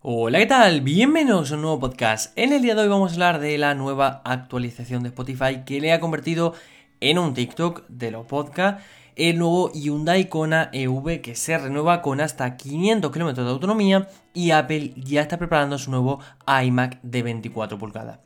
[0.00, 0.82] Hola, ¿qué tal?
[0.82, 2.32] Bienvenidos a un nuevo podcast.
[2.38, 5.80] En el día de hoy vamos a hablar de la nueva actualización de Spotify que
[5.80, 6.54] le ha convertido
[7.00, 8.84] en un TikTok de los podcasts
[9.16, 14.52] el nuevo Hyundai Kona EV que se renueva con hasta 500 km de autonomía y
[14.52, 18.20] Apple ya está preparando su nuevo iMac de 24 pulgadas.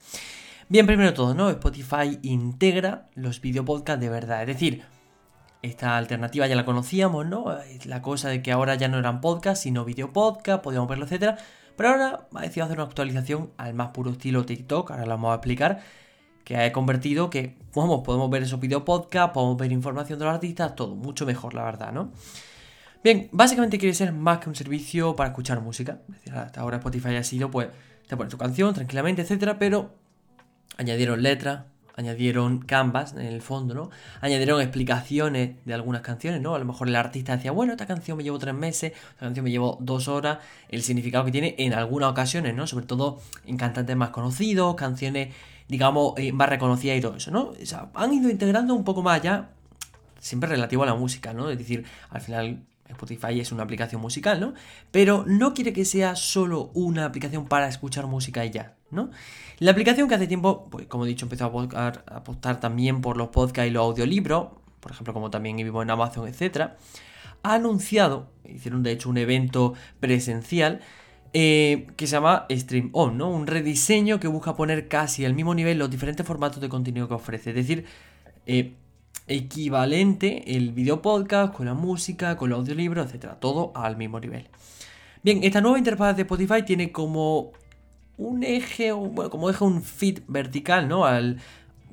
[0.68, 1.48] Bien, primero todo, ¿no?
[1.48, 4.82] Spotify integra los videopodcasts de verdad, es decir,
[5.62, 7.46] esta alternativa ya la conocíamos, ¿no?
[7.86, 11.38] La cosa de que ahora ya no eran podcasts, sino videopodcasts, podíamos verlo, etcétera.
[11.76, 15.32] Pero ahora ha decidido hacer una actualización al más puro estilo TikTok, ahora lo vamos
[15.32, 15.80] a explicar,
[16.44, 20.34] que ha convertido que, vamos, podemos ver esos video podcast, podemos ver información de los
[20.34, 22.12] artistas, todo mucho mejor, la verdad, ¿no?
[23.02, 26.02] Bien, básicamente quiere ser más que un servicio para escuchar música.
[26.32, 27.68] Hasta ahora Spotify ha sido, pues,
[28.06, 29.94] te pones tu canción tranquilamente, etcétera, pero
[30.76, 31.64] añadieron letras,
[31.96, 33.90] añadieron canvas en el fondo, ¿no?
[34.20, 36.54] Añadieron explicaciones de algunas canciones, ¿no?
[36.54, 39.44] A lo mejor el artista decía, bueno, esta canción me llevó tres meses, esta canción
[39.44, 42.66] me llevó dos horas, el significado que tiene en algunas ocasiones, ¿no?
[42.66, 45.34] Sobre todo en cantantes más conocidos, canciones,
[45.68, 47.50] digamos, eh, más reconocidas y todo eso, ¿no?
[47.60, 49.50] O sea, han ido integrando un poco más allá,
[50.18, 51.50] siempre relativo a la música, ¿no?
[51.50, 54.54] Es decir, al final Spotify es una aplicación musical, ¿no?
[54.90, 59.10] Pero no quiere que sea solo una aplicación para escuchar música y ya, ¿no?
[59.58, 63.28] La aplicación que hace tiempo, pues como he dicho, empezó a apostar también por los
[63.28, 64.48] podcasts y los audiolibros,
[64.80, 66.70] por ejemplo, como también vimos en Amazon, etc.,
[67.42, 70.80] ha anunciado, hicieron de hecho un evento presencial,
[71.34, 73.30] eh, que se llama Stream On, ¿no?
[73.30, 77.14] Un rediseño que busca poner casi al mismo nivel los diferentes formatos de contenido que
[77.14, 77.50] ofrece.
[77.50, 77.86] Es decir,
[78.46, 78.74] eh,
[79.28, 84.48] equivalente el video podcast con la música, con los audiolibros, etcétera, todo al mismo nivel.
[85.22, 87.52] Bien, esta nueva interfaz de Spotify tiene como
[88.28, 91.04] un eje, bueno, como eje un feed vertical, ¿no?
[91.04, 91.38] Al,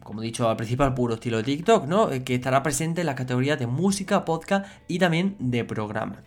[0.04, 2.12] como he dicho al principio, al puro estilo de TikTok, ¿no?
[2.12, 6.24] Eh, que estará presente en las categorías de música, podcast y también de programa.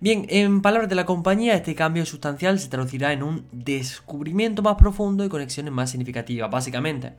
[0.00, 4.76] Bien, en palabras de la compañía, este cambio sustancial se traducirá en un descubrimiento más
[4.76, 7.14] profundo y conexiones más significativas, básicamente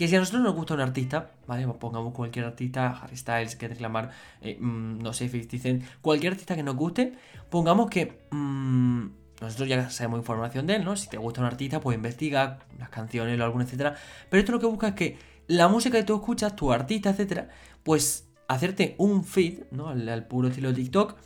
[0.00, 1.66] que si a nosotros nos gusta un artista, ¿vale?
[1.66, 6.32] Pues pongamos cualquier artista, Harry Styles, que reclamar, eh, mm, no sé, 50 Cent, cualquier
[6.32, 7.12] artista que nos guste,
[7.50, 9.08] pongamos que mmm,
[9.40, 10.96] nosotros ya sabemos información de él, ¿no?
[10.96, 13.96] Si te gusta un artista, pues investiga las canciones o alguna, etcétera.
[14.28, 17.48] Pero esto lo que busca es que la música que tú escuchas, tu artista, etcétera,
[17.82, 19.88] pues hacerte un feed, ¿no?
[19.88, 21.16] Al, puro estilo de TikTok,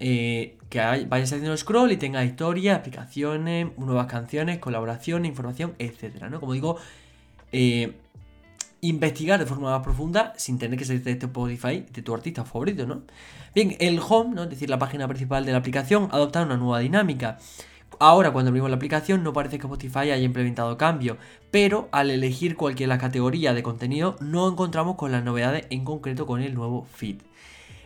[0.00, 6.40] eh, que vayas haciendo scroll y tenga historias, aplicaciones, nuevas canciones, colaboraciones, información, etcétera, ¿no?
[6.40, 6.76] Como digo,
[7.52, 7.94] eh,
[8.88, 12.44] investigar de forma más profunda sin tener que salir de este Spotify de tu artista
[12.44, 13.02] favorito, ¿no?
[13.54, 14.42] Bien, el home, ¿no?
[14.44, 17.38] es decir, la página principal de la aplicación, adopta una nueva dinámica.
[18.00, 21.16] Ahora, cuando abrimos la aplicación, no parece que Spotify haya implementado cambio,
[21.50, 26.42] pero al elegir cualquier categoría de contenido, no encontramos con las novedades, en concreto con
[26.42, 27.18] el nuevo feed.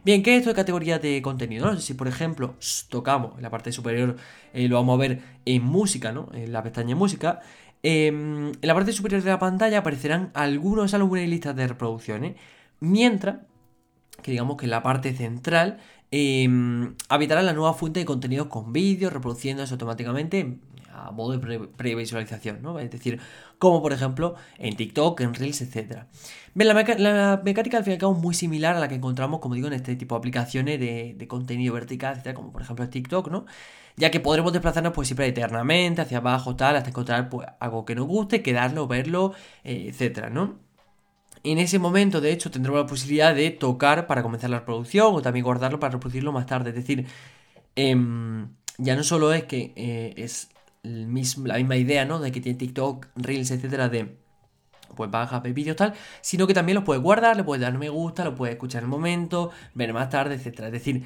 [0.04, 1.78] Bien, ¿qué es esto de categoría de contenido?
[1.78, 2.54] Si, por ejemplo,
[2.88, 4.16] tocamos en la parte superior,
[4.54, 6.30] eh, lo vamos a ver en música, ¿no?
[6.32, 7.40] En la pestaña música.
[7.82, 12.36] Em, en la parte superior de la pantalla aparecerán algunos álbumes y listas de reproducciones,
[12.80, 13.40] mientras
[14.22, 15.78] que digamos que en la parte central
[16.10, 16.48] eh,
[17.08, 20.58] habitará la nueva fuente de contenidos con vídeos reproduciéndose automáticamente
[21.12, 22.78] modo de previsualización, ¿no?
[22.78, 23.20] Es decir,
[23.58, 26.04] como por ejemplo en TikTok, en Reels, etc.
[26.54, 29.40] Bien, la, mecánica al fin y al cabo es muy similar a la que encontramos,
[29.40, 33.30] como digo, en este tipo de aplicaciones de, contenido vertical, etcétera, como por ejemplo TikTok,
[33.30, 33.46] ¿no?
[33.96, 37.94] Ya que podremos desplazarnos pues siempre eternamente, hacia abajo, tal, hasta encontrar pues, algo que
[37.94, 39.32] nos guste, quedarlo, verlo,
[39.64, 40.68] eh, etcétera, ¿no?
[41.44, 45.22] En ese momento, de hecho, tendremos la posibilidad de tocar para comenzar la reproducción o
[45.22, 46.70] también guardarlo para reproducirlo más tarde.
[46.70, 47.06] Es decir,
[47.76, 48.48] em,
[48.78, 50.50] ya no solo es que eh, es
[50.82, 52.20] la misma idea, ¿no?
[52.20, 54.16] De que tiene TikTok, Reels, etcétera, de
[54.96, 58.24] pues baja vídeos tal, sino que también lo puedes guardar, le puedes dar me gusta,
[58.24, 60.68] lo puedes escuchar en el momento, ver más tarde, etcétera.
[60.68, 61.04] Es decir,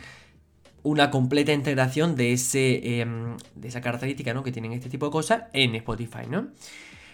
[0.83, 4.43] una completa integración de, ese, em, de esa característica ¿no?
[4.43, 6.49] que tienen este tipo de cosas en Spotify, ¿no?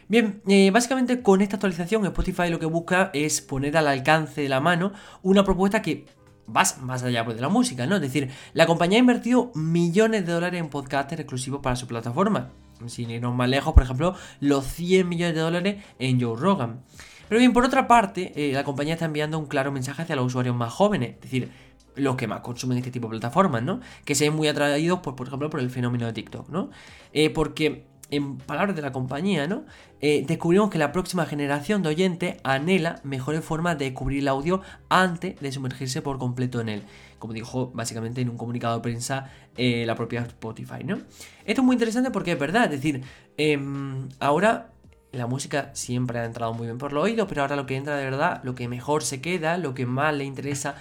[0.08, 4.48] Bien, eh, básicamente con esta actualización Spotify lo que busca es poner al alcance de
[4.48, 4.92] la mano
[5.22, 6.06] una propuesta que
[6.54, 7.96] va más allá pues, de la música, ¿no?
[7.96, 12.50] Es decir, la compañía ha invertido millones de dólares en podcasters exclusivos para su plataforma.
[12.86, 16.80] Sin irnos más lejos, por ejemplo, los 100 millones de dólares en Joe Rogan.
[17.28, 20.26] Pero bien, por otra parte, eh, la compañía está enviando un claro mensaje hacia los
[20.26, 21.50] usuarios más jóvenes, es decir,
[21.96, 23.80] los que más consumen este tipo de plataformas, ¿no?
[24.04, 26.70] Que se ven muy atraídos, por, por ejemplo, por el fenómeno de TikTok, ¿no?
[27.12, 29.64] Eh, porque en palabras de la compañía, ¿no?
[30.00, 34.62] Eh, descubrimos que la próxima generación de oyentes anhela mejores formas de descubrir el audio
[34.88, 36.82] antes de sumergirse por completo en él.
[37.18, 40.96] Como dijo básicamente en un comunicado de prensa eh, la propia Spotify, ¿no?
[41.44, 43.02] Esto es muy interesante porque es verdad, es decir,
[43.36, 44.70] em, ahora
[45.12, 47.96] la música siempre ha entrado muy bien por los oídos, pero ahora lo que entra
[47.96, 50.76] de verdad, lo que mejor se queda, lo que más le interesa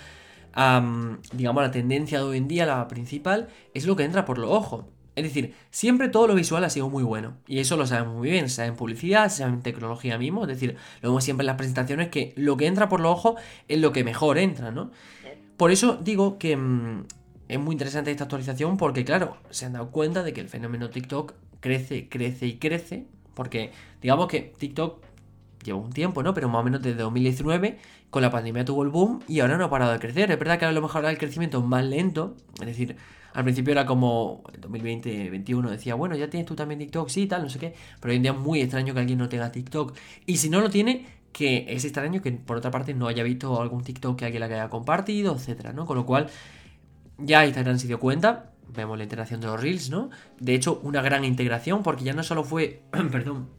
[0.53, 0.81] a,
[1.33, 4.51] digamos, la tendencia de hoy en día, la principal, es lo que entra por los
[4.51, 4.85] ojos.
[5.17, 7.37] Es decir, siempre todo lo visual ha sido muy bueno.
[7.47, 10.43] Y eso lo sabemos muy bien, sea en publicidad, sea en tecnología mismo.
[10.43, 13.41] Es decir, lo vemos siempre en las presentaciones que lo que entra por los ojos
[13.67, 14.91] es lo que mejor entra, ¿no?
[15.57, 17.05] Por eso digo que mm,
[17.47, 20.91] es muy interesante esta actualización porque, claro, se han dado cuenta de que el fenómeno
[20.91, 23.07] TikTok crece, crece y crece.
[23.33, 23.71] Porque
[24.03, 25.03] digamos que TikTok
[25.67, 26.33] lleva un tiempo, ¿no?
[26.33, 27.77] Pero más o menos desde 2019,
[28.09, 30.31] con la pandemia tuvo el boom y ahora no ha parado de crecer.
[30.31, 32.95] Es verdad que a lo mejor ahora el crecimiento es más lento, es decir,
[33.33, 37.43] al principio era como en 2020-2021 decía, bueno, ya tienes tú también TikTok, sí, tal,
[37.43, 39.95] no sé qué, pero hoy en día es muy extraño que alguien no tenga TikTok.
[40.25, 43.61] Y si no lo tiene, que es extraño que por otra parte no haya visto
[43.61, 45.85] algún TikTok que alguien la haya compartido, etcétera, ¿no?
[45.85, 46.29] Con lo cual,
[47.19, 50.09] ya Instagram se dio cuenta, vemos la integración de los Reels, ¿no?
[50.39, 52.81] De hecho, una gran integración, porque ya no solo fue,
[53.11, 53.49] perdón,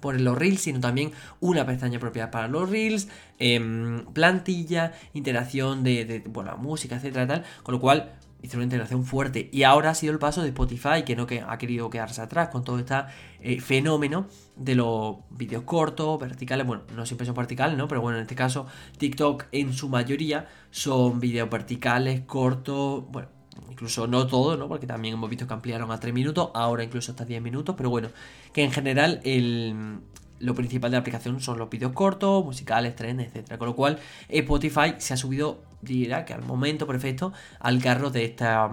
[0.00, 3.08] por los Reels, sino también una pestaña propia para los Reels,
[3.38, 8.12] em, plantilla, interacción de, de, bueno, música, etcétera, tal, con lo cual
[8.42, 9.48] hizo una integración fuerte.
[9.52, 12.48] Y ahora ha sido el paso de Spotify, que no que ha querido quedarse atrás
[12.48, 14.26] con todo este fenómeno
[14.56, 16.66] de los vídeos cortos, verticales.
[16.66, 17.88] Bueno, no siempre son verticales, ¿no?
[17.88, 18.66] Pero bueno, en este caso,
[18.98, 23.04] TikTok en su mayoría son vídeos verticales, cortos.
[23.10, 23.28] Bueno,
[23.70, 24.68] incluso no todo, ¿no?
[24.68, 27.74] Porque también hemos visto que ampliaron a 3 minutos, ahora incluso hasta 10 minutos.
[27.76, 28.08] Pero bueno,
[28.52, 30.00] que en general el,
[30.40, 33.58] lo principal de la aplicación son los vídeos cortos, musicales, trenes, etcétera.
[33.58, 38.24] Con lo cual, Spotify se ha subido, dirá que al momento perfecto, al carro de
[38.24, 38.70] esta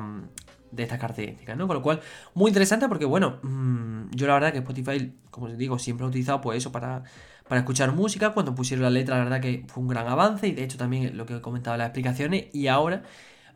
[0.72, 1.68] de estas características, ¿no?
[1.68, 2.02] Con lo cual,
[2.34, 6.10] muy interesante porque, bueno, mm, yo la verdad que Spotify, como os digo, siempre he
[6.10, 7.04] utilizado pues eso para,
[7.48, 8.32] para escuchar música.
[8.34, 11.18] Cuando pusieron la letra, la verdad que fue un gran avance y de hecho también
[11.18, 12.48] lo que he comentado en las explicaciones.
[12.54, 13.04] Y ahora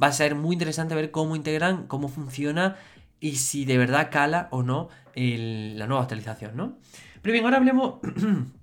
[0.01, 2.78] va a ser muy interesante ver cómo integran, cómo funciona
[3.19, 6.78] y si de verdad cala o no la nueva actualización, ¿no?
[7.22, 7.96] Pero bien, ahora hablemos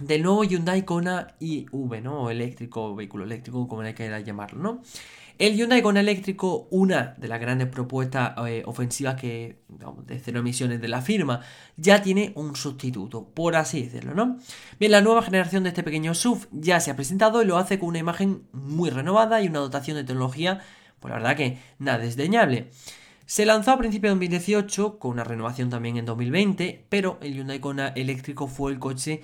[0.00, 2.30] del nuevo Hyundai Kona IV, ¿no?
[2.30, 4.82] Eléctrico, vehículo eléctrico, como hay que llamarlo, ¿no?
[5.36, 9.58] El Hyundai Kona eléctrico, una de las grandes propuestas eh, ofensivas que,
[10.06, 11.40] de cero emisiones de la firma,
[11.76, 14.38] ya tiene un sustituto, por así decirlo, ¿no?
[14.78, 17.80] Bien, la nueva generación de este pequeño SUV ya se ha presentado y lo hace
[17.80, 20.60] con una imagen muy renovada y una dotación de tecnología,
[21.00, 22.70] pues la verdad que nada desdeñable.
[23.26, 27.58] Se lanzó a principios de 2018, con una renovación también en 2020, pero el Hyundai
[27.58, 29.22] Kona eléctrico fue el coche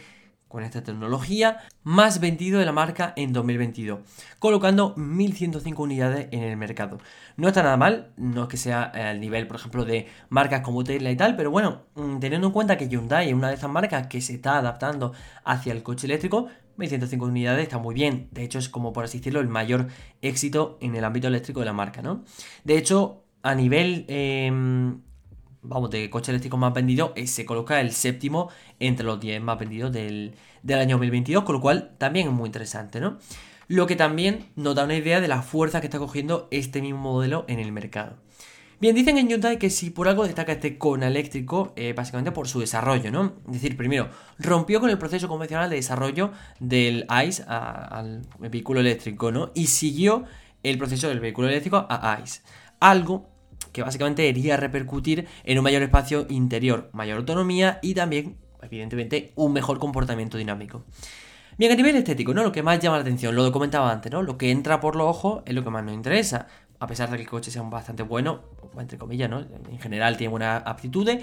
[0.50, 4.00] con esta tecnología más vendido de la marca en 2022,
[4.41, 6.99] colocando 1105 unidades en el mercado.
[7.37, 10.82] No está nada mal, no es que sea al nivel, por ejemplo, de marcas como
[10.82, 13.70] Tesla y tal, pero bueno, mm, teniendo en cuenta que Hyundai es una de estas
[13.70, 15.12] marcas que se está adaptando
[15.44, 18.29] hacia el coche eléctrico, 1105 unidades está muy bien.
[18.32, 19.87] De hecho, es como por así decirlo, el mayor
[20.20, 22.25] éxito en el ámbito eléctrico de la marca, ¿no?
[22.64, 25.00] De hecho, a nivel, em,
[25.62, 29.58] vamos, de coche eléctrico más vendido, eh, se coloca el séptimo entre los 10 más
[29.58, 30.34] vendidos del,
[30.68, 33.18] año 2022, con lo cual también es muy interesante, ¿no?
[33.68, 36.98] Lo que también nos da una idea de la fuerza que está cogiendo este mismo
[36.98, 38.16] modelo en el mercado.
[38.80, 42.48] Bien, dicen en Hyundai que si por algo destaca este Kona eléctrico, eh, básicamente por
[42.48, 43.34] su desarrollo, ¿no?
[43.46, 44.08] Es decir, primero,
[44.38, 49.52] rompió con el proceso convencional de desarrollo del ICE al vehículo eléctrico, ¿no?
[49.54, 50.24] Y siguió
[50.62, 52.40] el proceso del vehículo eléctrico a ICE.
[52.80, 53.28] Algo
[53.72, 59.32] que básicamente iría a repercutir en un mayor espacio interior, mayor autonomía y también, evidentemente,
[59.34, 60.84] un mejor comportamiento dinámico.
[61.58, 62.43] Bien, a nivel estético, ¿no?
[62.43, 64.22] Lo que más llama la atención, lo comentaba antes, ¿no?
[64.22, 66.46] Lo que entra por los ojos es lo que más nos interesa.
[66.78, 68.40] A pesar de que el coche sea bastante bueno,
[68.78, 69.40] entre comillas, ¿no?
[69.40, 71.23] En general tiene buenas aptitudes.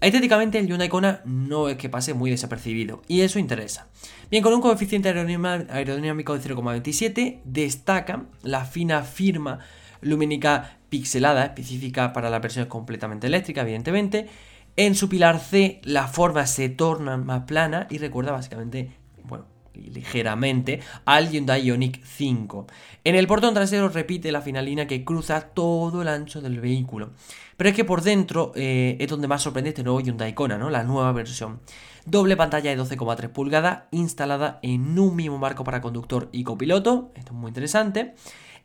[0.00, 3.88] Estéticamente el Hyundai Kona no es que pase muy desapercibido y eso interesa.
[4.30, 9.58] Bien, con un coeficiente aerodinámico de 0,27 destaca la fina firma
[10.00, 14.28] lumínica pixelada, específica para la versión completamente eléctrica, evidentemente.
[14.76, 18.92] En su pilar C la forma se torna más plana y recuerda básicamente,
[19.24, 22.66] bueno, ligeramente al Hyundai Ioniq 5.
[23.04, 27.10] En el portón trasero repite la finalina que cruza todo el ancho del vehículo.
[27.56, 30.70] Pero es que por dentro eh, es donde más sorprende este nuevo Hyundai Kona, ¿no?
[30.70, 31.60] La nueva versión.
[32.06, 37.10] Doble pantalla de 12,3 pulgadas instalada en un mismo marco para conductor y copiloto.
[37.14, 38.14] Esto es muy interesante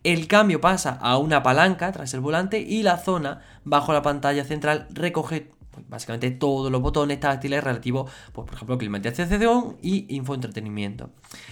[0.04, 4.44] el cambio pasa a una palanca tras el volante y la zona bajo la pantalla
[4.44, 11.10] central recoge pues, básicamente todos los botones táctiles relativos, pues, por ejemplo, climatización y infoentretenimiento.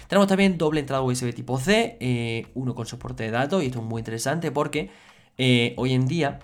[0.08, 3.80] Tenemos también doble entrada USB tipo C, eh, uno con soporte de datos y esto
[3.80, 4.92] es muy interesante porque
[5.38, 6.40] eh, hoy en día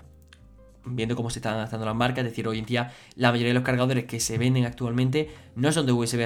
[0.84, 3.54] viendo cómo se están adaptando las marcas, es decir, hoy en día la mayoría de
[3.54, 6.22] los cargadores que se venden actualmente no son de USB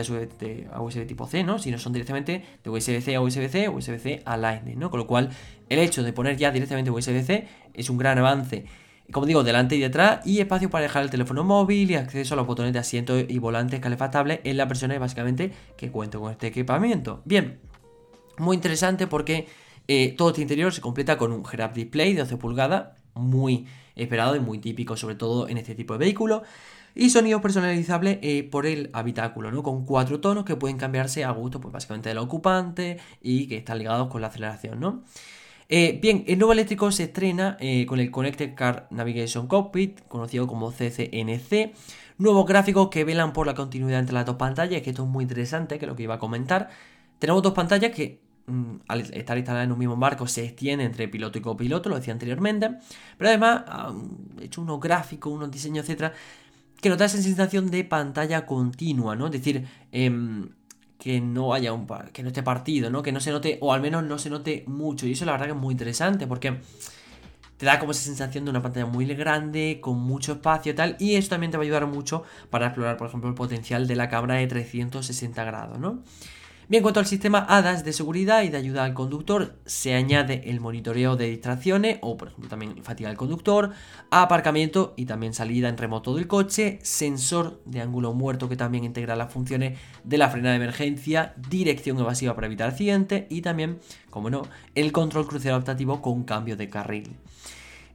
[0.73, 1.59] a USB, tipo C, ¿no?
[1.59, 4.91] Sino son directamente de USB-C a USB-C, USB-C a Lightning, ¿no?
[4.91, 5.31] Con lo cual,
[5.69, 8.67] el hecho de poner ya directamente USB-C es un gran avance.
[9.11, 12.37] Como digo, delante y detrás, y espacio para dejar el teléfono móvil y acceso a
[12.37, 16.47] los botones de asiento y volantes calefactables en las versiones básicamente que cuento con este
[16.47, 17.21] equipamiento.
[17.25, 17.59] Bien,
[18.39, 19.49] muy interesante porque
[19.89, 24.37] eh, todo este interior se completa con un head-up display de 12 pulgadas muy esperado
[24.37, 26.42] y muy típico, sobre todo en este tipo de vehículos.
[26.95, 29.62] Y sonido personalizable eh, por el habitáculo, ¿no?
[29.62, 33.78] Con cuatro tonos que pueden cambiarse a gusto, pues básicamente del ocupante y que están
[33.78, 35.02] ligados con la aceleración, ¿no?
[35.75, 40.47] Eh, bien, el nuevo eléctrico se estrena eh, con el Connected Car Navigation Cockpit, conocido
[40.47, 41.73] como CCNC.
[42.19, 45.23] Nuevos gráficos que velan por la continuidad entre las dos pantallas, que esto es muy
[45.23, 46.69] interesante, que es lo que iba a comentar.
[47.19, 48.21] Tenemos dos pantallas que
[48.89, 52.13] al estar instaladas en un mismo marco se extienden entre piloto y copiloto, lo decía
[52.13, 52.71] anteriormente,
[53.17, 53.63] pero además
[54.41, 56.13] he hecho unos gráficos, unos diseños, etcétera,
[56.81, 59.27] que nos da esa sensación de pantalla continua, ¿no?
[59.27, 60.49] Es decir, em,
[60.99, 63.03] que no haya un que no esté partido, ¿no?
[63.03, 65.07] Que no se note, o al menos no se note mucho.
[65.07, 66.61] Y eso la verdad que es muy interesante porque
[67.57, 70.97] te da como esa sensación de una pantalla muy grande, con mucho espacio y tal.
[70.99, 73.97] Y eso también te va a ayudar mucho para explorar, por ejemplo, el potencial de
[73.97, 76.03] la cámara de 360 grados, ¿no?
[76.73, 80.49] Bien, en cuanto al sistema ADAS de seguridad y de ayuda al conductor, se añade
[80.49, 83.73] el monitoreo de distracciones o, por ejemplo, también fatiga del conductor,
[84.11, 89.17] aparcamiento y también salida en remoto del coche, sensor de ángulo muerto que también integra
[89.17, 94.31] las funciones de la frena de emergencia, dirección evasiva para evitar accidentes y también, como
[94.31, 94.41] no,
[94.75, 97.17] el control crucero adaptativo con cambio de carril.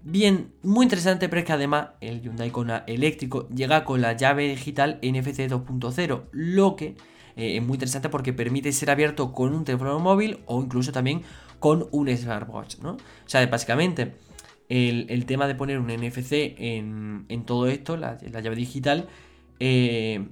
[0.03, 4.47] Bien, muy interesante, pero es que además el Hyundai Kona eléctrico llega con la llave
[4.49, 6.95] digital NFC 2.0, lo que
[7.37, 11.21] eh, es muy interesante porque permite ser abierto con un teléfono móvil o incluso también
[11.59, 12.93] con un smartwatch, ¿no?
[12.93, 14.15] O sea, básicamente
[14.69, 19.07] el, tema de poner un NFC en, todo esto, la, llave digital,
[19.59, 20.27] eh,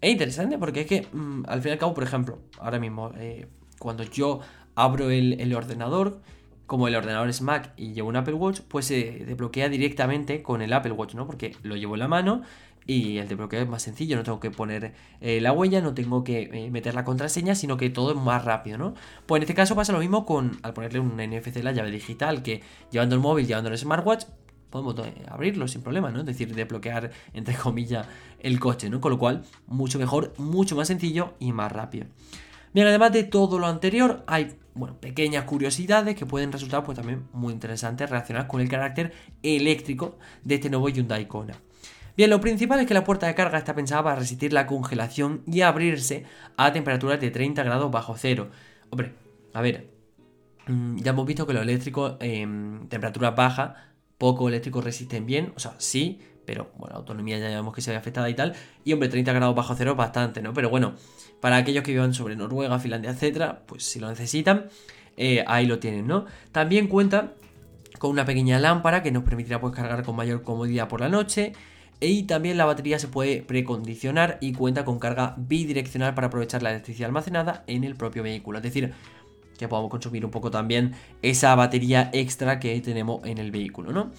[0.00, 3.12] es interesante porque es que mm, al fin y al cabo, por ejemplo, ahora mismo,
[3.16, 3.46] eh,
[3.78, 4.40] cuando yo
[4.74, 6.20] abro el, el, ordenador,
[6.66, 10.60] como el ordenador es Mac y llevo un Apple Watch, pues se desbloquea directamente con
[10.60, 11.26] el Apple Watch, ¿no?
[11.26, 12.42] Porque lo llevo en la mano
[12.86, 16.24] y el desbloqueo es más sencillo, no tengo que poner eh, la huella, no tengo
[16.24, 18.94] que eh, meter la contraseña, sino que todo es más rápido, ¿no?
[19.26, 22.42] Pues en este caso pasa lo mismo con al ponerle un NFC la llave digital,
[22.42, 24.24] que llevando el móvil, llevando el smartwatch,
[24.70, 26.20] podemos eh, abrirlo sin problema, ¿no?
[26.20, 28.06] Es decir, desbloquear, entre comillas,
[28.40, 29.00] el coche, ¿no?
[29.00, 32.06] Con lo cual, mucho mejor, mucho más sencillo y más rápido.
[32.74, 34.56] Bien, además de todo lo anterior, hay,
[35.00, 39.12] pequeñas curiosidades que pueden resultar, pues también muy interesantes relacionadas con el carácter
[39.42, 41.54] eléctrico de este nuevo Hyundai Kona.
[42.16, 45.42] Bien, lo principal es que la puerta de carga está pensada para resistir la congelación
[45.46, 46.24] y abrirse
[46.56, 48.50] a temperaturas de 30 grados bajo cero.
[48.90, 49.14] Hombre,
[49.54, 49.88] a ver,
[50.66, 53.72] mm, ya hemos visto que los eléctricos en temperaturas bajas,
[54.18, 57.96] poco eléctricos resisten bien, o sea, sí, pero bueno, autonomía ya vemos que se ve
[57.96, 58.54] afectada y tal.
[58.84, 60.52] Y hombre, 30 grados bajo cero es bastante, ¿no?
[60.52, 60.94] Pero bueno,
[61.40, 64.68] para aquellos que vivan sobre Noruega, Finlandia, etcétera, pues si lo necesitan,
[65.16, 66.26] eh, ahí lo tienen, ¿no?
[66.52, 67.32] También cuenta
[67.98, 71.52] con una pequeña lámpara que nos permitirá pues cargar con mayor comodidad por la noche
[72.08, 76.70] y también la batería se puede precondicionar y cuenta con carga bidireccional para aprovechar la
[76.70, 78.58] electricidad almacenada en el propio vehículo.
[78.58, 78.92] Es decir,
[79.58, 84.10] que podamos consumir un poco también esa batería extra que tenemos en el vehículo, ¿no?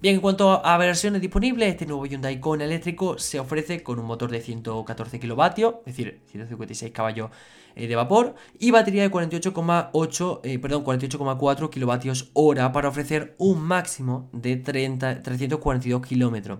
[0.00, 4.04] Bien, en cuanto a versiones disponibles, este nuevo Hyundai Kona eléctrico se ofrece con un
[4.04, 7.30] motor de 114 kilovatios, es decir, 156 caballos
[7.74, 13.62] eh, de vapor, y batería de 48,8, eh, perdón, 48,4 kilovatios hora para ofrecer un
[13.62, 16.58] máximo de 30, 342 kilómetros.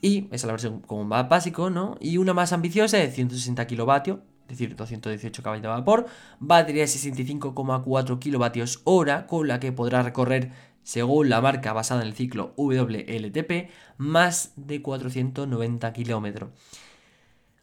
[0.00, 1.96] Y esa es la versión como más básico, ¿no?
[2.00, 6.06] Y una más ambiciosa de 160 kilovatios, es decir, 218 caballos de vapor,
[6.38, 10.52] batería de 65,4 kilovatios hora, con la que podrá recorrer,
[10.82, 16.50] según la marca basada en el ciclo WLTP, más de 490 kilómetros.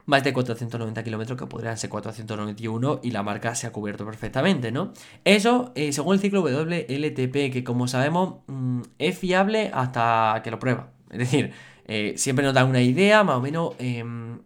[0.05, 4.71] Más de 490 kilómetros que podrían ser 491 y la marca se ha cubierto perfectamente,
[4.71, 4.93] ¿no?
[5.23, 10.59] Eso eh, según el ciclo WLTP, que como sabemos mm, es fiable hasta que lo
[10.59, 10.91] prueba.
[11.09, 11.53] Es decir,
[11.87, 14.39] eh, siempre nos da una idea, más o menos em,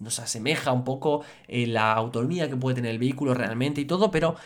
[0.00, 4.10] nos asemeja un poco eh, la autonomía que puede tener el vehículo realmente y todo,
[4.10, 4.36] pero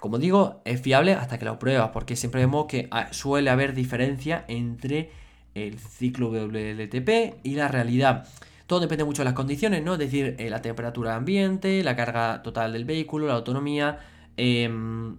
[0.00, 3.74] como digo, es fiable hasta que lo pruebas, porque siempre vemos que ah, suele haber
[3.74, 5.10] diferencia entre
[5.54, 8.26] el ciclo WLTP y la realidad.
[8.66, 9.94] Todo depende mucho de las condiciones, ¿no?
[9.94, 14.00] Es decir, eh, la temperatura ambiente, la carga total del vehículo, la autonomía,
[14.36, 15.16] em,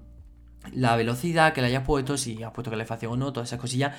[0.74, 3.96] la velocidad que le hayas puesto, si has puesto calefacción o no, todas esas cosillas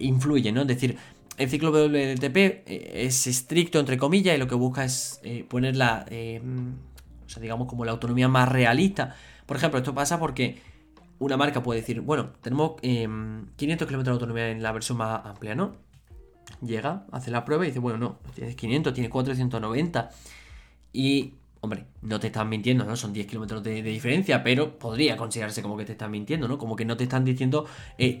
[0.00, 0.62] influyen, ¿no?
[0.62, 0.98] Es decir,
[1.36, 2.64] el ciclo WLTP eh,
[3.06, 6.40] es estricto, entre comillas, y lo que busca es eh, poner la, eh,
[7.26, 9.14] sea, digamos, como la autonomía más realista.
[9.46, 10.60] Por ejemplo, esto pasa porque
[11.18, 15.54] una marca puede decir, bueno, tenemos 500 km de autonomía en la versión más amplia,
[15.54, 15.76] ¿no?
[16.60, 20.10] Llega, hace la prueba y dice, bueno, no, tienes 500, tienes 490.
[20.92, 22.96] Y, hombre, no te están mintiendo, ¿no?
[22.96, 26.58] Son 10 kilómetros de, diferencia, pero podría considerarse como que te están mintiendo, ¿no?
[26.58, 27.66] Como que no te están diciendo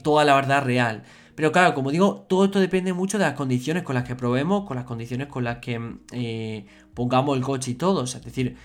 [0.02, 1.02] toda la verdad real.
[1.40, 4.66] Pero claro, como digo, todo esto depende mucho de las condiciones con las que probemos,
[4.66, 5.80] con las condiciones con las que
[6.12, 8.04] eh, pongamos el coche y todo.
[8.04, 8.58] es decir,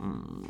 [0.00, 0.42] mm,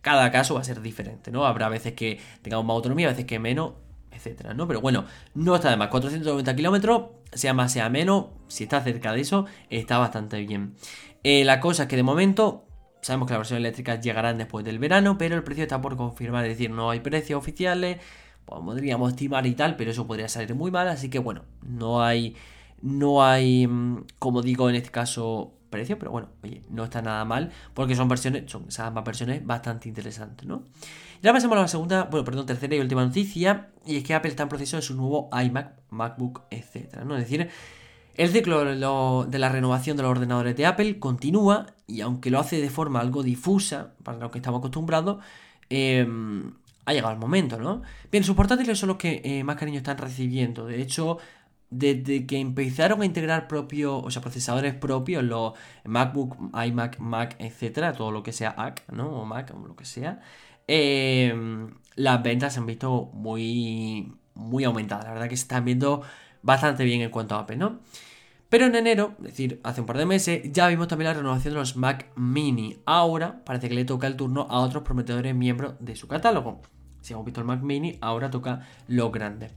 [0.00, 1.46] cada caso va a ser diferente, ¿no?
[1.46, 3.74] Habrá veces que tengamos más autonomía, veces que menos.
[4.10, 4.66] etcétera, ¿no?
[4.66, 5.90] Pero bueno, no está de más.
[5.90, 10.74] 490 kilómetros, sea más, sea menos, si está cerca de eso, está bastante bien.
[11.22, 12.66] Eh, la cosa es que de momento
[13.06, 16.44] Sabemos que las versiones eléctricas llegarán después del verano, pero el precio está por confirmar,
[16.44, 17.98] es decir, no hay precios oficiales,
[18.46, 22.36] podríamos estimar y tal, pero eso podría salir muy mal, así que bueno, no hay,
[22.80, 27.24] no hay, mm, como digo en este caso, precio, pero bueno, oye, no está nada
[27.24, 30.62] mal, porque son versiones, son esas ambas versiones bastante interesantes, ¿no?
[31.22, 34.14] Y ahora pasamos a la segunda, bueno, perdón, tercera y última noticia, y es que
[34.14, 37.16] Apple está en proceso de su nuevo iMac, MacBook, etcétera, ¿no?
[37.16, 37.48] Es decir,
[38.14, 38.64] el ciclo
[39.26, 43.00] de la renovación de los ordenadores de Apple continúa y aunque lo hace de forma
[43.00, 45.22] algo difusa, para lo que estamos acostumbrados,
[45.68, 46.52] em,
[46.86, 47.82] ha llegado el momento, ¿no?
[48.10, 50.66] Bien, sus portátiles son los que eh, más cariño están recibiendo.
[50.66, 51.18] De hecho,
[51.68, 57.92] desde que empezaron a integrar propios, o sea, procesadores propios, los MacBook, iMac, Mac, etcétera,
[57.92, 59.08] todo lo que sea Mac, ¿no?
[59.08, 60.20] O Mac, o lo que sea,
[60.68, 65.06] em, las ventas se han visto muy, muy aumentadas.
[65.06, 66.02] La verdad que se están viendo
[66.42, 67.80] bastante bien en cuanto a Apple, ¿no?
[68.48, 71.54] Pero en enero, es decir, hace un par de meses, ya vimos también la renovación
[71.54, 72.78] de los Mac Mini.
[72.86, 76.62] Ahora parece que le toca el turno a otros prometedores miembros de su catálogo.
[77.06, 79.52] Si hemos visto el Mac Mini, ahora toca lo grande.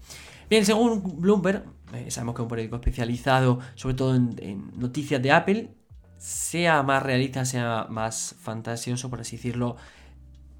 [0.51, 1.63] Bien, según Bloomberg,
[1.95, 5.73] eh, sabemos que es un periódico especializado sobre todo en, noticias de Apple,
[6.19, 9.77] sea más realista, sea más fantasioso, por así decirlo,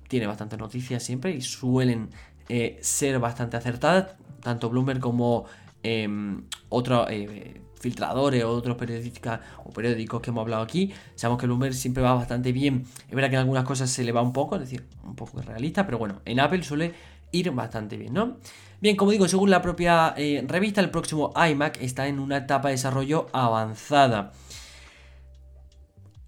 [0.08, 2.10] tiene bastantes noticias siempre y suelen
[2.48, 4.16] eh, ser bastante acertadas.
[4.42, 5.46] Tanto Bloomberg como
[5.82, 10.94] Em, otros eh, filtradores o otros periodistas o periódicos que hemos hablado aquí.
[11.16, 12.86] Sabemos que Bloomberg siempre va bastante bien.
[13.08, 15.42] Es verdad que en algunas cosas se le va un poco, es decir, un poco
[15.42, 16.94] realista, pero bueno, en Apple suele
[17.32, 18.38] ir bastante bien, ¿no?
[18.82, 22.70] Bien, como digo, según la propia eh, revista, el próximo iMac está en una etapa
[22.70, 24.32] de desarrollo avanzada.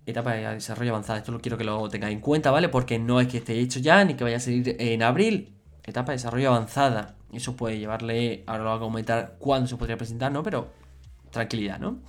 [0.05, 2.69] Etapa de desarrollo avanzada, esto lo quiero que lo tengáis en cuenta, ¿vale?
[2.69, 5.57] Porque no es que esté hecho ya ni que vaya a salir en abril.
[5.83, 7.15] Etapa de desarrollo avanzada.
[7.33, 10.43] Eso puede llevarle, ahora a comentar cuándo se podría presentar, ¿no?
[10.43, 10.69] Pero
[11.29, 11.99] tranquilidad, ¿no?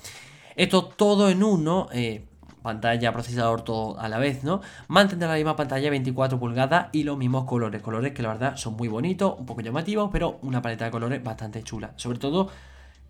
[0.56, 2.24] Esto todo en uno, eh,
[2.62, 4.60] pantalla, procesador, todo a la vez, ¿no?
[4.88, 7.82] Mantendrá la misma pantalla 24 pulgadas y los mismos colores.
[7.82, 11.22] Colores que la verdad son muy bonitos, un poco llamativos, pero una paleta de colores
[11.22, 11.92] bastante chula.
[11.96, 12.50] Sobre todo,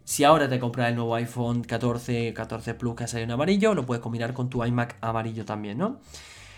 [0.05, 3.75] si ahora te compras el nuevo iPhone 14, 14 Plus que ha salido en amarillo,
[3.75, 6.01] lo puedes combinar con tu iMac amarillo también, ¿no?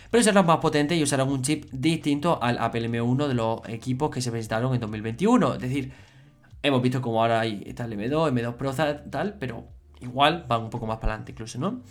[0.09, 4.09] Pero será más potente y usarán un chip distinto al Apple M1 de los equipos
[4.09, 5.55] que se presentaron en 2021.
[5.55, 5.91] Es decir,
[6.63, 9.67] hemos visto como ahora hay está el M2, M2 Pro, tal, pero
[10.01, 11.81] igual van un poco más para adelante incluso, ¿no?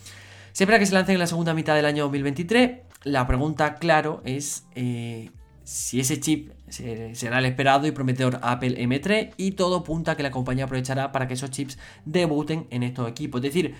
[0.52, 2.78] Se espera que se lancen en la segunda mitad del año 2023.
[3.04, 5.30] La pregunta, claro, es eh,
[5.64, 10.22] si ese chip será el esperado y prometedor Apple M3 y todo apunta a que
[10.22, 13.40] la compañía aprovechará para que esos chips debuten en estos equipos.
[13.40, 13.74] Es decir,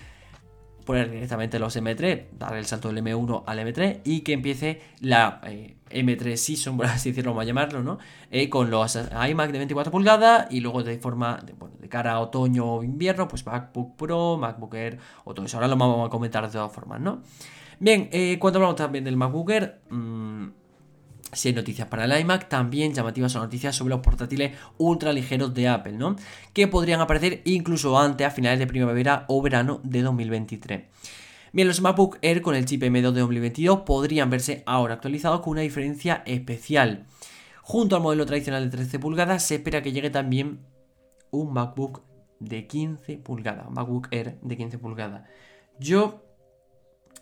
[0.85, 5.41] poner directamente los M3, dar el salto del M1 al M3 y que empiece la
[5.43, 7.97] eh, M3 Season, por así decirlo, vamos a llamarlo, ¿no?
[8.31, 12.13] Eh, con los iMac de 24 pulgadas y luego de forma, de, bueno, de cara
[12.13, 15.57] a otoño o invierno, pues MacBook Pro, MacBook Air o todo eso.
[15.57, 17.21] Ahora lo vamos a comentar de todas formas, ¿no?
[17.79, 20.47] Bien, eh, cuando hablamos también del MacBook Air, mmm,
[21.35, 25.53] si hay noticias para el iMac, también llamativas son noticias sobre los portátiles ultra ligeros
[25.53, 26.15] de Apple, ¿no?
[26.53, 30.83] Que podrían aparecer incluso antes, a finales de primavera o verano de 2023.
[31.53, 35.51] Bien, los MacBook Air con el chip M2 de 2022 podrían verse ahora actualizados con
[35.51, 37.05] una diferencia especial.
[37.61, 40.59] Junto al modelo tradicional de 13 pulgadas, se espera que llegue también
[41.31, 42.03] un MacBook
[42.39, 45.29] de 15 pulgadas, MacBook Air de 15 pulgadas.
[45.79, 46.25] Yo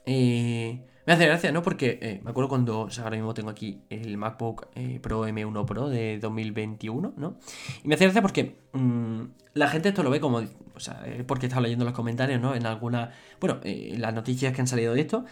[0.06, 1.62] eh, me hace gracia, ¿no?
[1.62, 5.89] Porque eh, me acuerdo cuando, ahora mismo tengo aquí el MacBook eh, Pro M1 Pro
[5.89, 7.38] de 2021, ¿no?
[7.84, 9.22] Y me hace gracia porque mm,
[9.54, 10.42] la gente esto lo ve como,
[10.76, 12.56] o sea, porque he leyendo los comentarios, ¿no?
[12.56, 13.12] En alguna,
[13.42, 15.26] bueno, eh, las noticias que han salido de esto,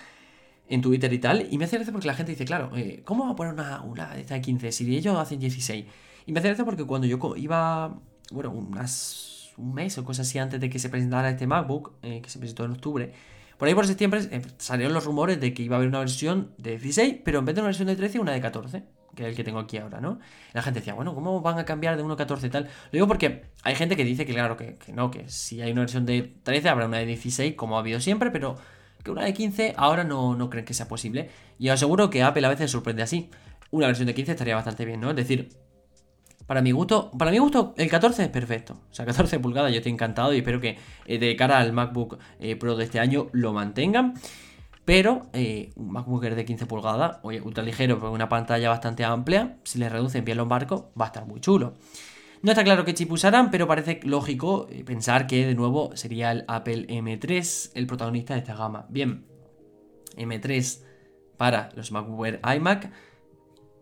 [0.67, 2.71] en Twitter y tal, y me hace gracia porque la gente dice, claro,
[3.03, 5.85] ¿cómo va a poner una, una de estas 15 si ellos hacen 16?
[6.25, 7.97] Y me hace gracia porque cuando yo iba,
[8.31, 12.23] bueno, unas, un mes o cosas así antes de que se presentara este MacBook, que
[12.27, 13.11] se presentó en octubre,
[13.61, 16.51] por ahí por septiembre eh, salieron los rumores de que iba a haber una versión
[16.57, 18.83] de 16, pero en vez de una versión de 13, una de 14
[19.15, 20.17] que es el que tengo aquí ahora, ¿no?
[20.53, 22.63] La gente decía, bueno, ¿cómo van a cambiar de 1.14 y tal?
[22.63, 25.81] Lo digo porque hay gente que dice que, claro, que, no, que si hay una
[25.81, 28.55] versión de 13 habrá una de 16, como ha habido siempre, pero
[29.03, 31.29] que una de 15 ahora no, no creen que sea posible.
[31.59, 33.29] Y os aseguro que Apple a veces sorprende así.
[33.69, 35.11] Una versión de 15 estaría bastante bien, ¿no?
[35.11, 35.49] Es decir,
[36.51, 38.73] para mi gusto, para mi gusto, el 14 es perfecto.
[38.91, 42.17] O sea, 14 pulgadas, yo estoy encantado y espero que eh, de cara al MacBook
[42.41, 44.15] eh, Pro de este año lo mantengan.
[44.83, 49.59] Pero eh, un MacBook de 15 pulgadas, oye, ultra ligero, con una pantalla bastante amplia,
[49.63, 51.75] si le reducen bien los marcos, va a estar muy chulo.
[52.41, 56.43] No está claro qué chip usarán, pero parece lógico pensar que de nuevo sería el
[56.49, 58.87] Apple M3 el protagonista de esta gama.
[58.89, 59.25] Bien,
[60.17, 60.83] M3
[61.37, 62.91] para los MacBook iMac.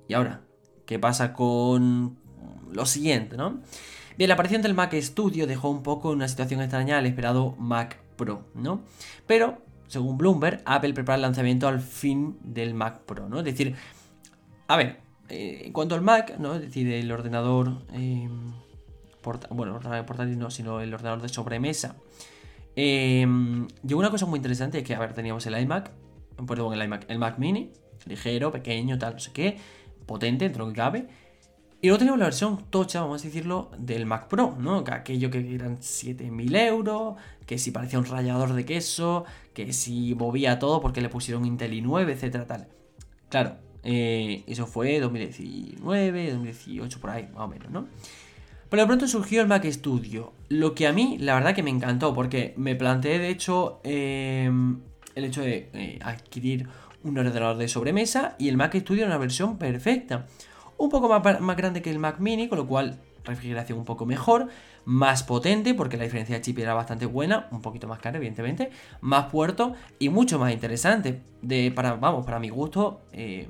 [0.08, 0.44] Y ahora,
[0.86, 2.29] ¿qué pasa con
[2.72, 3.62] lo siguiente, ¿no?
[4.18, 7.56] Bien, la aparición del Mac Studio dejó un poco en una situación extraña al esperado
[7.58, 8.82] Mac Pro, ¿no?
[9.26, 13.40] Pero, según Bloomberg, Apple prepara el lanzamiento al fin del Mac Pro, ¿no?
[13.40, 13.76] Es decir,
[14.68, 16.56] a ver, eh, en cuanto al Mac, ¿no?
[16.56, 18.28] Es decir, el ordenador, eh,
[19.52, 21.96] bueno, ordenador portátil no, sino el ordenador de sobremesa.
[22.76, 25.92] Llegó una cosa muy interesante, que, a ver, teníamos el iMac,
[26.48, 27.72] perdón, el iMac, el Mac Mini,
[28.06, 29.58] ligero, pequeño, tal, no sé qué,
[30.06, 31.08] potente, dentro que cabe.
[31.82, 34.84] Y luego teníamos la versión tocha, vamos a decirlo, del Mac Pro, ¿no?
[34.84, 37.16] Que aquello que eran 7.000 euros,
[37.46, 41.72] que si parecía un rallador de queso, que si movía todo porque le pusieron Intel
[41.72, 42.68] i9, etcétera, tal.
[43.30, 47.88] Claro, eh, eso fue 2019, 2018, por ahí, más o menos, ¿no?
[48.70, 51.70] Pero de pronto surgió el Mac Studio, lo que a mí, la verdad que me
[51.70, 54.52] encantó, porque me planteé, de hecho, eh,
[55.16, 56.68] el hecho de eh, adquirir
[57.04, 60.28] un ordenador de sobremesa y el Mac Studio en una versión perfecta
[60.80, 64.06] un poco más, más grande que el Mac Mini, con lo cual refrigeración un poco
[64.06, 64.48] mejor,
[64.86, 68.72] más potente, porque la diferencia de chip era bastante buena, un poquito más cara, evidentemente,
[69.02, 71.22] más puerto y mucho más interesante.
[71.42, 73.48] De, para, vamos, para mi gusto, eh,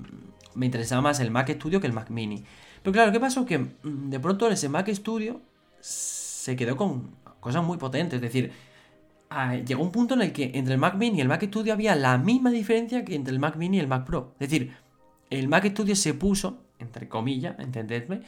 [0.56, 2.44] me interesaba más el Mac Studio que el Mac Mini.
[2.82, 3.46] Pero claro, ¿qué pasó?
[3.46, 5.42] Que mm, de pronto ese Mac Studio
[5.80, 8.52] se quedó con cosas muy potentes, es decir,
[9.30, 11.74] ah, llegó un punto en el que entre el Mac Mini y el Mac Studio
[11.74, 14.34] había la misma diferencia que entre el Mac Mini y el Mac Pro.
[14.40, 14.76] Es decir,
[15.30, 18.22] el Mac Studio se puso entre comillas, entendedme,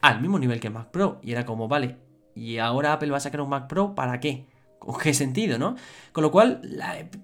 [0.00, 1.20] al mismo nivel que Mac Pro.
[1.22, 1.96] Y era como, vale,
[2.34, 4.46] y ahora Apple va a sacar un Mac Pro, ¿para qué?
[4.78, 5.76] ¿Con qué sentido, no?
[6.12, 6.62] Con lo cual,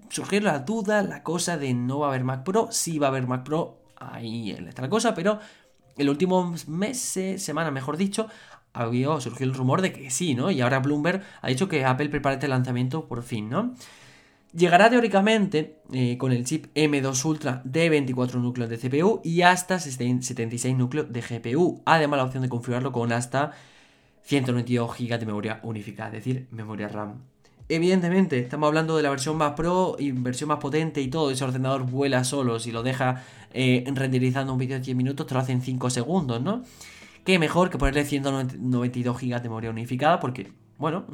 [0.09, 3.09] surgieron las dudas, la cosa de no va a haber Mac Pro, sí va a
[3.09, 5.39] haber Mac Pro, ahí está la cosa, pero
[5.97, 8.27] el último meses, semana mejor dicho,
[8.73, 10.51] había surgido el rumor de que sí, ¿no?
[10.51, 13.73] Y ahora Bloomberg ha dicho que Apple prepara este lanzamiento por fin, ¿no?
[14.55, 19.79] Llegará teóricamente eh, con el chip M2 Ultra de 24 núcleos de CPU y hasta
[19.79, 21.81] 76 núcleos de GPU.
[21.83, 23.51] Además, la opción de configurarlo con hasta
[24.23, 27.15] 192 GB de memoria unificada, es decir, memoria RAM.
[27.67, 31.31] Evidentemente, estamos hablando de la versión más pro y versión más potente y todo.
[31.31, 32.57] Ese ordenador vuela solo.
[32.57, 35.89] Si lo deja eh, renderizando un vídeo de 10 minutos, te lo hace en 5
[35.89, 36.63] segundos, ¿no?
[37.25, 41.05] Qué mejor que ponerle 192 GB de memoria unificada, porque, bueno,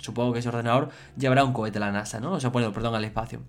[0.00, 2.32] Supongo que ese ordenador llevará un cohete a la NASA, ¿no?
[2.32, 3.40] O sea, bueno, perdón, al espacio.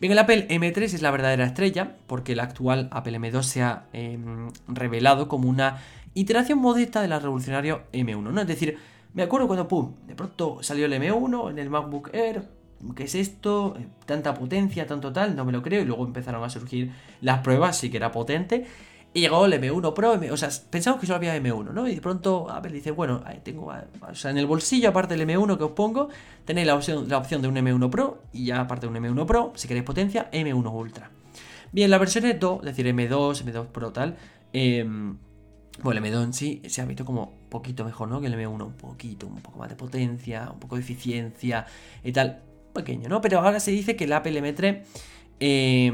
[0.00, 3.84] Bien, el Apple M3 es la verdadera estrella, porque el actual Apple M2 se ha
[3.92, 5.78] em, revelado como una
[6.14, 8.40] iteración modesta del revolucionario M1, ¿no?
[8.40, 8.78] Es decir,
[9.12, 12.44] me acuerdo cuando, pum, de pronto salió el M1 en el MacBook Air,
[12.94, 13.76] ¿qué es esto?
[13.78, 17.40] Eh, tanta potencia, tanto tal, no me lo creo, y luego empezaron a surgir las
[17.40, 18.66] pruebas, sí que era potente,
[19.12, 21.88] y llegó el M1 Pro, o sea, pensamos que solo había M1, ¿no?
[21.88, 23.72] Y de pronto Apple dice, bueno, ahí tengo,
[24.08, 26.08] o sea, en el bolsillo, aparte del M1 que os pongo,
[26.44, 29.26] tenéis la opción, la opción de un M1 Pro, y ya aparte de un M1
[29.26, 31.10] Pro, si queréis potencia, M1 Ultra.
[31.72, 34.16] Bien, la versión es 2, es decir, M2, M2 Pro tal,
[34.52, 35.16] em,
[35.82, 38.20] bueno, el M2 en sí se ha visto como un poquito mejor, ¿no?
[38.20, 41.66] Que el M1, un poquito, un poco más de potencia, un poco de eficiencia
[42.04, 42.42] y tal,
[42.72, 43.20] pequeño, ¿no?
[43.20, 44.82] Pero ahora se dice que el Apple M3...
[45.42, 45.92] Eh,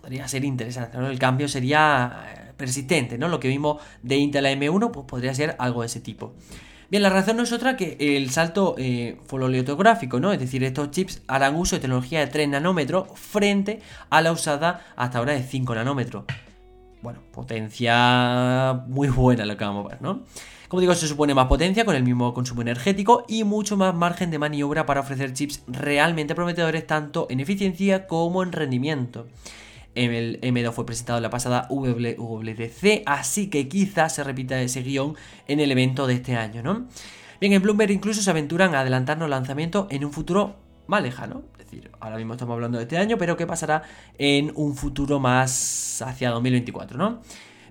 [0.00, 0.98] podría ser interesante.
[0.98, 3.28] El cambio sería eh, persistente, ¿no?
[3.28, 6.34] Lo que vimos de Intel a M1, pues podría ser algo de ese tipo.
[6.90, 9.16] Bien, la razón no es otra que el salto eh,
[10.20, 10.32] ¿no?
[10.32, 13.78] Es decir, estos chips harán uso de tecnología de 3 nanómetros frente
[14.10, 16.24] a la usada hasta ahora de 5 nanómetros.
[17.00, 20.24] Bueno, potencia muy buena lo que vamos a ver, ¿no?
[20.66, 24.30] Como digo, se supone más potencia con el mismo consumo energético y mucho más margen
[24.30, 29.26] de maniobra para ofrecer chips realmente prometedores tanto en eficiencia como en rendimiento.
[29.94, 35.16] El M2 fue presentado en la pasada WWDC, así que quizás se repita ese guion
[35.48, 36.86] en el evento de este año, ¿no?
[37.40, 41.42] Bien, en Bloomberg incluso se aventuran a adelantarnos lanzamientos en un futuro más lejano.
[41.58, 43.82] Es decir, ahora mismo estamos hablando de este año, pero ¿qué pasará
[44.18, 47.22] en un futuro más hacia 2024, ¿no?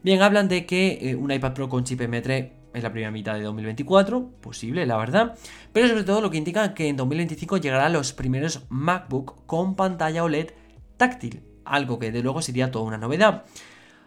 [0.01, 3.36] Bien, hablan de que eh, un iPad Pro con chip M3 es la primera mitad
[3.36, 5.38] de 2024, posible, la verdad.
[5.71, 10.23] Pero sobre todo lo que indica que en 2025 llegarán los primeros MacBook con pantalla
[10.23, 10.51] OLED
[10.97, 13.45] táctil algo que de luego sería toda una novedad.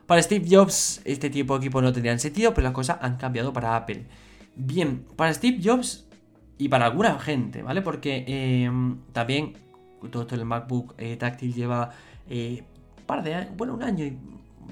[0.06, 3.52] Para Steve Jobs este tipo de equipo no tendrían sentido, pero las cosas han cambiado
[3.52, 4.04] para Apple.
[4.54, 6.06] Bien, para Steve Jobs
[6.58, 7.82] y para alguna gente, ¿vale?
[7.82, 9.54] Porque em, también
[10.10, 11.90] todo esto del MacBook eh, táctil lleva
[12.28, 12.62] eh,
[13.06, 14.18] par de bueno, un año y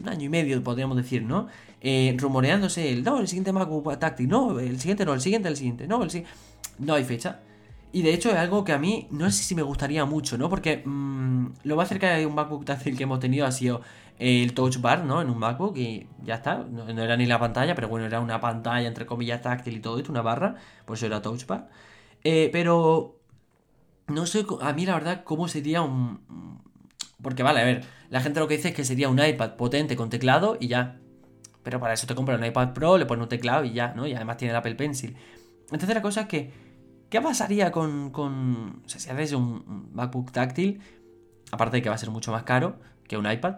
[0.01, 1.49] un año y medio podríamos decir, ¿no?
[1.81, 5.57] Eh, rumoreándose el, no, el siguiente MacBook táctil, no, el siguiente no, el siguiente, el
[5.57, 6.37] siguiente, no, el siguiente.
[6.79, 7.41] No hay fecha.
[7.93, 10.49] Y de hecho es algo que a mí no sé si me gustaría mucho, ¿no?
[10.49, 13.83] Porque mm, lo más cerca de un MacBook táctil que hemos tenido ha sido
[14.19, 15.23] el Touch Bar, ¿no?
[15.23, 16.59] En un MacBook y ya está.
[16.59, 19.99] No, era ni la pantalla, pero bueno, era una pantalla entre comillas táctil y todo
[19.99, 20.57] esto, una barra.
[20.85, 21.69] Por eso era Touch Bar.
[22.23, 23.19] Eh, pero
[24.09, 26.21] no sé, a mí la verdad, cómo sería un...
[27.23, 29.97] Porque vale, a ver, la gente lo que dice es que sería un iPad potente
[29.97, 30.99] con teclado y ya.
[31.63, 34.07] Pero para eso te compras un iPad Pro, le pones un teclado y ya, ¿no?
[34.07, 35.17] Y además tiene el Apple Pencil.
[35.71, 36.53] Entonces la cosa es que,
[37.11, 40.81] ¿qué pasaría con, o sea, si haces un MacBook táctil,
[41.51, 43.57] aparte de que va a ser mucho más caro que un iPad,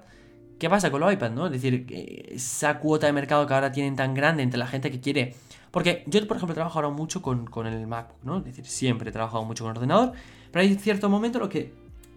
[0.59, 1.47] ¿qué pasa con los iPads, no?
[1.47, 1.87] Es decir,
[2.31, 5.35] esa cuota de mercado que ahora tienen tan grande entre la gente que quiere...
[5.71, 8.38] Porque yo, por ejemplo, trabajo ahora mucho con, el MacBook, ¿no?
[8.38, 10.12] Es decir, siempre he trabajado mucho con ordenador,
[10.51, 11.73] pero hay cierto momento en los que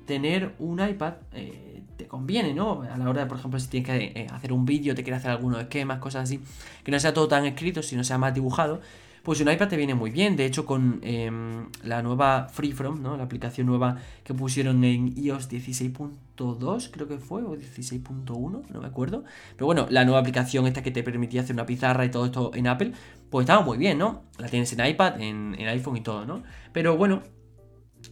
[0.06, 2.82] tener un iPad eh, te conviene, ¿no?
[2.84, 5.20] A la hora de, por ejemplo, si tienes que eh, hacer un vídeo, te quieres
[5.20, 6.42] hacer algunos esquemas, cosas así,
[6.84, 8.82] que no sea todo tan escrito, sino sea más dibujado,
[9.26, 10.36] pues un iPad te viene muy bien.
[10.36, 13.18] De hecho, con em, la nueva Freeform, ¿no?
[13.18, 18.88] La aplicación nueva que pusieron en iOS 16.2, creo que fue, o 16.1, no me
[18.88, 19.24] acuerdo.
[19.56, 22.52] Pero bueno, la nueva aplicación esta que te permitía hacer una pizarra y todo esto
[22.54, 22.92] en Apple,
[23.32, 24.26] pues estaba muy bien, ¿no?
[24.38, 26.44] La tienes en iPad, en, iPhone y todo, ¿no?
[26.72, 27.24] Pero bueno,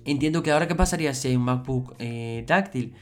[0.06, 2.96] entiendo que ahora qué pasaría si hay un MacBook eh, táctil.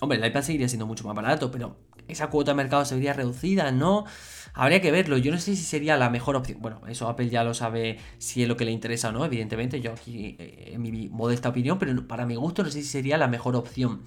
[0.00, 1.76] Hombre, el iPad seguiría siendo mucho más barato, pero
[2.08, 4.06] esa cuota de mercado se vería reducida, ¿no?
[4.54, 5.18] Habría que verlo.
[5.18, 6.58] Yo no sé si sería la mejor opción.
[6.62, 9.80] Bueno, eso Apple ya lo sabe si es lo que le interesa o no, evidentemente.
[9.80, 13.18] Yo aquí, eh, en mi modesta opinión, pero para mi gusto no sé si sería
[13.18, 14.02] la mejor opción.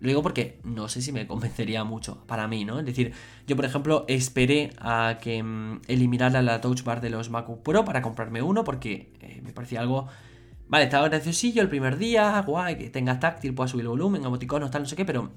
[0.00, 2.80] Lo digo porque no sé si me convencería mucho para mí, ¿no?
[2.80, 3.12] Es decir,
[3.46, 7.84] yo por ejemplo esperé a que mm, eliminara la touch bar de los MacBook Pro
[7.84, 10.08] para comprarme uno porque eh, me parecía algo...
[10.68, 14.70] Vale, estaba graciosillo el primer día, guay, que tenga táctil, pueda subir el volumen, emoticonos,
[14.70, 15.30] tal, no sé qué, pero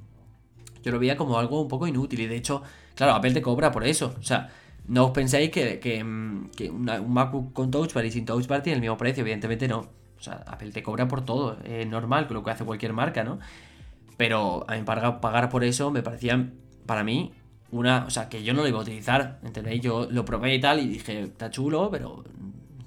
[0.86, 2.62] yo lo veía como algo un poco inútil y de hecho,
[2.94, 4.14] claro, Apple te cobra por eso.
[4.20, 4.52] O sea,
[4.88, 8.62] no os penséis que, que, mm, un MacBook con Touch Bar y sin Touch Bar
[8.62, 9.80] tiene el mismo precio, evidentemente no.
[9.80, 13.40] O sea, Apple te cobra por todo, es normal, lo que hace cualquier marca, ¿no?
[14.16, 16.52] Pero a mí pagar, pagar por eso me parecía,
[16.86, 17.34] para mí,
[17.72, 18.06] una...
[18.06, 19.82] O sea, que yo no lo iba a utilizar, ¿entendéis?
[19.82, 22.24] Yo lo probé y tal y dije, está chulo, pero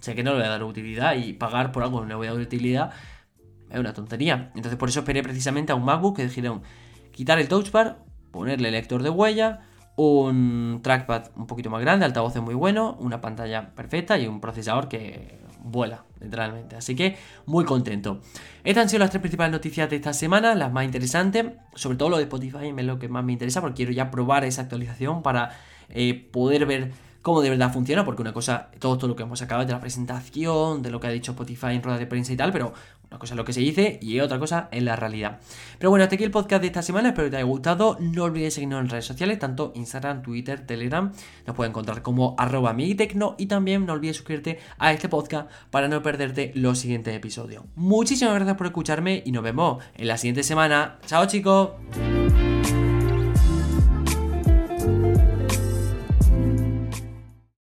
[0.01, 2.15] sé que no le voy a dar utilidad y pagar por algo que no le
[2.15, 2.93] voy a dar utilidad
[3.71, 4.51] es una tontería.
[4.55, 6.63] Entonces por eso esperé precisamente a un MacBook que dijeron,
[7.19, 7.99] quitar el touch bar,
[8.31, 9.63] ponerle lector de huella,
[9.97, 14.87] un trackpad un poquito más grande, altavoces muy bueno, una pantalla perfecta y un procesador
[14.89, 16.77] que vuela, literalmente.
[16.77, 18.21] Así que muy contento.
[18.63, 22.09] Estas han sido las tres principales noticias de esta semana, las más interesantes, sobre todo
[22.09, 25.21] lo de Spotify es lo que más me interesa porque quiero ya probar esa actualización
[25.25, 25.51] para
[25.89, 29.41] eh, poder ver cómo de verdad funciona, porque una cosa, todo, todo lo que hemos
[29.41, 32.37] sacado de la presentación, de lo que ha dicho Spotify en rueda de prensa y
[32.37, 32.73] tal, pero
[33.11, 35.41] una cosa es lo que se dice y otra cosa es la realidad.
[35.79, 37.09] Pero bueno, hasta aquí el podcast de esta semana.
[37.09, 37.97] Espero que te haya gustado.
[38.01, 41.13] No olvides seguirnos en redes sociales, tanto Instagram, Twitter, Telegram.
[41.47, 46.03] Nos puedes encontrar como arroba y también no olvides suscribirte a este podcast para no
[46.03, 47.65] perderte los siguientes episodios.
[47.77, 50.99] Muchísimas gracias por escucharme y nos vemos en la siguiente semana.
[51.07, 51.71] Chao chicos.